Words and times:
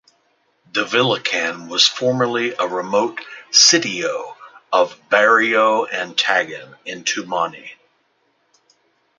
Divilacan 0.71 1.69
was 1.69 1.85
formerly 1.85 2.55
a 2.57 2.65
remote 2.67 3.19
sitio 3.51 4.35
of 4.73 4.99
Barrio 5.11 5.85
Antagan 5.85 6.75
in 6.85 7.03
Tumauini. 7.03 7.73